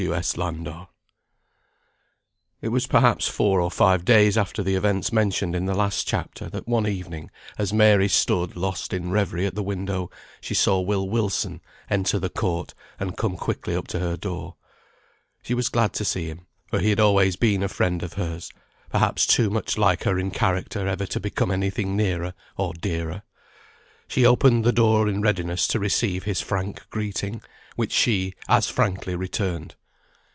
W. 0.07 0.15
S. 0.17 0.35
LANDOR. 0.35 0.87
It 2.59 2.69
was 2.69 2.87
perhaps 2.87 3.27
four 3.27 3.61
or 3.61 3.69
five 3.69 4.03
days 4.03 4.35
after 4.35 4.63
the 4.63 4.73
events 4.73 5.13
mentioned 5.13 5.55
in 5.55 5.67
the 5.67 5.75
last 5.75 6.07
chapter, 6.07 6.49
that 6.49 6.67
one 6.67 6.87
evening, 6.87 7.29
as 7.59 7.71
Mary 7.71 8.07
stood 8.07 8.55
lost 8.55 8.93
in 8.93 9.11
reverie 9.11 9.45
at 9.45 9.53
the 9.53 9.61
window, 9.61 10.09
she 10.41 10.55
saw 10.55 10.79
Will 10.81 11.07
Wilson 11.07 11.61
enter 11.87 12.17
the 12.17 12.31
court, 12.31 12.73
and 12.99 13.15
come 13.15 13.37
quickly 13.37 13.75
up 13.75 13.87
to 13.89 13.99
her 13.99 14.17
door. 14.17 14.55
She 15.43 15.53
was 15.53 15.69
glad 15.69 15.93
to 15.93 16.03
see 16.03 16.25
him, 16.25 16.47
for 16.65 16.79
he 16.79 16.89
had 16.89 16.99
always 16.99 17.35
been 17.35 17.61
a 17.61 17.67
friend 17.69 18.01
of 18.01 18.13
hers, 18.13 18.51
perhaps 18.89 19.27
too 19.27 19.51
much 19.51 19.77
like 19.77 20.05
her 20.05 20.17
in 20.17 20.31
character 20.31 20.87
ever 20.87 21.05
to 21.05 21.19
become 21.19 21.51
any 21.51 21.69
thing 21.69 21.95
nearer 21.95 22.33
or 22.57 22.73
dearer. 22.73 23.21
She 24.07 24.25
opened 24.25 24.63
the 24.63 24.73
door 24.73 25.07
in 25.07 25.21
readiness 25.21 25.67
to 25.67 25.79
receive 25.79 26.23
his 26.23 26.41
frank 26.41 26.89
greeting, 26.89 27.43
which 27.75 27.91
she 27.91 28.33
as 28.49 28.67
frankly 28.67 29.15
returned. 29.15 29.75